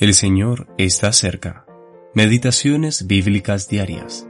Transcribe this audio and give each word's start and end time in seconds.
El 0.00 0.14
Señor 0.14 0.68
está 0.78 1.12
cerca. 1.12 1.66
Meditaciones 2.14 3.08
bíblicas 3.08 3.68
diarias. 3.68 4.28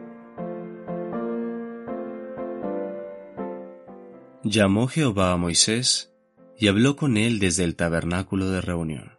Llamó 4.43 4.87
Jehová 4.87 5.33
a 5.33 5.37
Moisés 5.37 6.11
y 6.57 6.69
habló 6.69 6.97
con 6.97 7.19
él 7.19 7.39
desde 7.39 7.65
el 7.65 7.77
tabernáculo 7.77 8.49
de 8.51 8.63
reunión. 8.63 9.19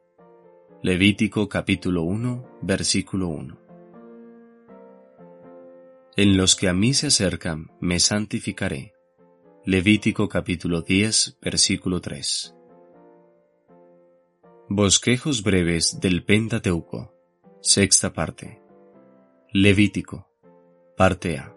Levítico 0.82 1.48
capítulo 1.50 2.02
1, 2.02 2.58
versículo 2.64 3.28
1. 3.28 3.60
En 6.16 6.36
los 6.36 6.56
que 6.56 6.68
a 6.68 6.74
mí 6.74 6.96
se 6.96 7.08
acercan 7.08 7.68
me 7.80 8.00
santificaré. 8.00 8.94
Levítico 9.66 10.28
capítulo 10.28 10.82
10, 10.82 11.38
versículo 11.44 12.02
3. 12.02 12.56
Bosquejos 14.72 15.42
breves 15.42 16.00
del 16.00 16.24
Pentateuco. 16.24 17.12
Sexta 17.60 18.14
parte. 18.14 18.62
Levítico. 19.52 20.30
Parte 20.96 21.40
A. 21.40 21.56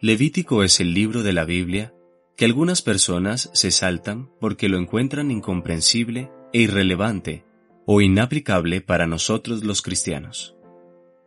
Levítico 0.00 0.62
es 0.62 0.78
el 0.78 0.94
libro 0.94 1.24
de 1.24 1.32
la 1.32 1.44
Biblia 1.44 1.92
que 2.36 2.44
algunas 2.44 2.82
personas 2.82 3.50
se 3.52 3.72
saltan 3.72 4.30
porque 4.38 4.68
lo 4.68 4.78
encuentran 4.78 5.32
incomprensible 5.32 6.30
e 6.52 6.60
irrelevante 6.60 7.44
o 7.84 8.00
inaplicable 8.00 8.80
para 8.80 9.08
nosotros 9.08 9.64
los 9.64 9.82
cristianos. 9.82 10.54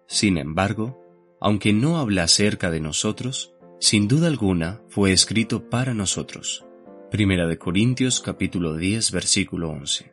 Sin 0.07 0.37
embargo, 0.37 1.03
aunque 1.41 1.73
no 1.73 1.97
habla 1.97 2.23
acerca 2.23 2.71
de 2.71 2.79
nosotros, 2.79 3.53
sin 3.81 4.07
duda 4.07 4.27
alguna 4.27 4.81
fue 4.87 5.11
escrito 5.11 5.69
para 5.69 5.93
nosotros 5.93 6.65
Primera 7.13 7.45
de 7.45 7.59
Corintios 7.59 8.19
capítulo 8.21 8.75
10 8.75 9.11
versículo 9.11 9.69
11. 9.69 10.11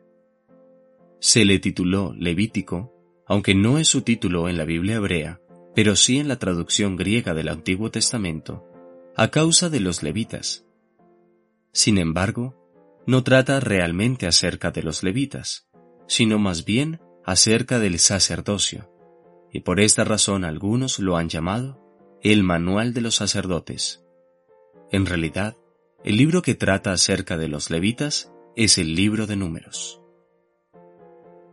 Se 1.19 1.45
le 1.45 1.57
tituló 1.57 2.13
Levítico, 2.15 2.93
aunque 3.25 3.55
no 3.55 3.79
es 3.79 3.87
su 3.87 4.03
título 4.03 4.47
en 4.47 4.55
la 4.55 4.65
Biblia 4.65 4.97
hebrea, 4.97 5.41
pero 5.73 5.95
sí 5.95 6.19
en 6.19 6.27
la 6.27 6.37
traducción 6.37 6.97
griega 6.97 7.33
del 7.33 7.47
Antiguo 7.47 7.89
Testamento, 7.89 8.67
a 9.15 9.29
causa 9.29 9.71
de 9.71 9.79
los 9.79 10.03
levitas. 10.03 10.67
Sin 11.71 11.97
embargo, 11.97 12.55
no 13.07 13.23
trata 13.23 13.59
realmente 13.59 14.27
acerca 14.27 14.69
de 14.69 14.83
los 14.83 15.01
levitas, 15.01 15.71
sino 16.05 16.37
más 16.37 16.65
bien 16.65 17.01
acerca 17.25 17.79
del 17.79 17.97
sacerdocio, 17.97 18.93
y 19.51 19.61
por 19.61 19.79
esta 19.79 20.03
razón 20.03 20.45
algunos 20.45 20.99
lo 20.99 21.17
han 21.17 21.29
llamado 21.29 21.81
el 22.21 22.43
Manual 22.43 22.93
de 22.93 23.01
los 23.01 23.15
Sacerdotes. 23.15 24.05
En 24.91 25.07
realidad, 25.07 25.57
el 26.03 26.17
libro 26.17 26.41
que 26.41 26.55
trata 26.55 26.91
acerca 26.91 27.37
de 27.37 27.47
los 27.47 27.69
levitas 27.69 28.31
es 28.55 28.77
el 28.77 28.95
libro 28.95 29.27
de 29.27 29.35
números. 29.35 30.01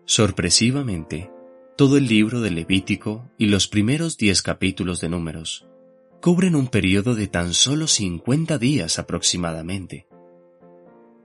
Sorpresivamente, 0.06 1.30
todo 1.76 1.98
el 1.98 2.06
libro 2.06 2.40
de 2.40 2.50
Levítico 2.50 3.30
y 3.36 3.46
los 3.46 3.68
primeros 3.68 4.16
diez 4.16 4.40
capítulos 4.40 5.00
de 5.00 5.10
números 5.10 5.66
cubren 6.22 6.56
un 6.56 6.68
periodo 6.68 7.14
de 7.14 7.26
tan 7.28 7.52
solo 7.52 7.86
50 7.86 8.58
días 8.58 8.98
aproximadamente. 8.98 10.08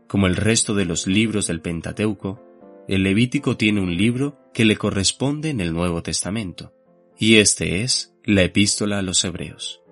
Como 0.08 0.28
el 0.28 0.36
resto 0.36 0.76
de 0.76 0.86
los 0.86 1.08
libros 1.08 1.48
del 1.48 1.62
Pentateuco, 1.62 2.44
el 2.90 3.04
Levítico 3.04 3.56
tiene 3.56 3.80
un 3.80 3.96
libro 3.96 4.38
que 4.54 4.66
le 4.66 4.76
corresponde 4.76 5.50
en 5.50 5.62
el 5.62 5.74
Nuevo 5.74 6.04
Testamento, 6.04 6.74
y 7.18 7.38
este 7.38 7.82
es 7.82 8.14
la 8.26 8.44
Epístola 8.44 9.00
a 9.00 9.02
los 9.02 9.24
Hebreos. 9.24 9.83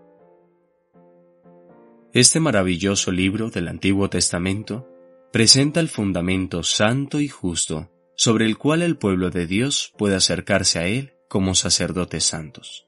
Este 2.13 2.41
maravilloso 2.41 3.09
libro 3.09 3.51
del 3.51 3.69
Antiguo 3.69 4.09
Testamento 4.09 4.85
presenta 5.31 5.79
el 5.79 5.87
fundamento 5.87 6.61
santo 6.61 7.21
y 7.21 7.29
justo 7.29 7.89
sobre 8.17 8.45
el 8.45 8.57
cual 8.57 8.81
el 8.81 8.97
pueblo 8.97 9.29
de 9.29 9.47
Dios 9.47 9.93
puede 9.97 10.15
acercarse 10.15 10.79
a 10.79 10.87
Él 10.87 11.13
como 11.29 11.55
sacerdotes 11.55 12.25
santos. 12.25 12.85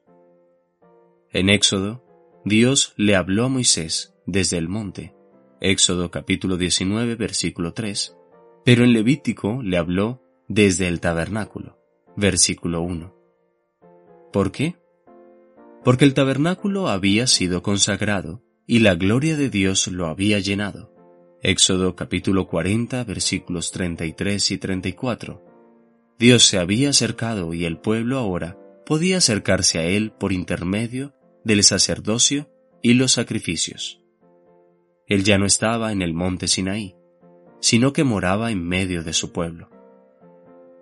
En 1.30 1.48
Éxodo, 1.48 2.04
Dios 2.44 2.92
le 2.98 3.16
habló 3.16 3.46
a 3.46 3.48
Moisés 3.48 4.14
desde 4.26 4.58
el 4.58 4.68
monte, 4.68 5.14
Éxodo 5.58 6.10
capítulo 6.10 6.58
19 6.58 7.14
versículo 7.14 7.72
3, 7.72 8.14
pero 8.62 8.84
en 8.84 8.92
Levítico 8.92 9.62
le 9.62 9.78
habló 9.78 10.22
desde 10.48 10.86
el 10.86 11.00
tabernáculo, 11.00 11.78
versículo 12.14 12.82
1. 12.82 13.14
¿Por 14.34 14.52
qué? 14.52 14.76
Porque 15.82 16.04
el 16.04 16.12
tabernáculo 16.12 16.88
había 16.88 17.26
sido 17.26 17.62
consagrado 17.62 18.43
y 18.66 18.78
la 18.78 18.94
gloria 18.94 19.36
de 19.36 19.50
Dios 19.50 19.88
lo 19.88 20.06
había 20.06 20.38
llenado. 20.38 20.92
Éxodo 21.42 21.94
capítulo 21.94 22.46
40 22.46 23.04
versículos 23.04 23.70
33 23.72 24.50
y 24.50 24.58
34. 24.58 25.44
Dios 26.18 26.44
se 26.44 26.58
había 26.58 26.90
acercado 26.90 27.52
y 27.52 27.66
el 27.66 27.78
pueblo 27.78 28.18
ahora 28.18 28.58
podía 28.86 29.18
acercarse 29.18 29.78
a 29.78 29.84
Él 29.84 30.12
por 30.12 30.32
intermedio 30.32 31.14
del 31.44 31.62
sacerdocio 31.62 32.50
y 32.82 32.94
los 32.94 33.12
sacrificios. 33.12 34.00
Él 35.06 35.24
ya 35.24 35.36
no 35.36 35.44
estaba 35.44 35.92
en 35.92 36.00
el 36.00 36.14
monte 36.14 36.48
Sinaí, 36.48 36.96
sino 37.60 37.92
que 37.92 38.04
moraba 38.04 38.50
en 38.50 38.66
medio 38.66 39.02
de 39.02 39.12
su 39.12 39.32
pueblo. 39.32 39.68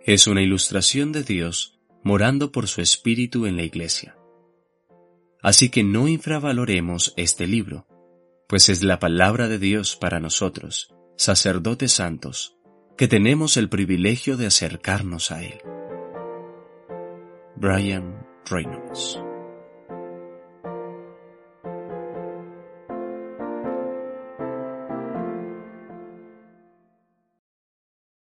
Es 0.04 0.28
una 0.28 0.42
ilustración 0.42 1.10
de 1.10 1.24
Dios 1.24 1.80
morando 2.04 2.52
por 2.52 2.68
su 2.68 2.80
Espíritu 2.80 3.46
en 3.46 3.56
la 3.56 3.62
iglesia. 3.64 4.16
Así 5.42 5.70
que 5.70 5.82
no 5.82 6.06
infravaloremos 6.06 7.14
este 7.16 7.46
libro, 7.46 7.86
pues 8.48 8.68
es 8.68 8.82
la 8.82 8.98
palabra 8.98 9.48
de 9.48 9.58
Dios 9.58 9.96
para 9.96 10.20
nosotros, 10.20 10.94
sacerdotes 11.16 11.92
santos, 11.92 12.56
que 12.96 13.08
tenemos 13.08 13.56
el 13.56 13.68
privilegio 13.68 14.36
de 14.36 14.46
acercarnos 14.46 15.32
a 15.32 15.42
Él. 15.42 15.60
Brian 17.56 18.24
Reynolds 18.48 19.20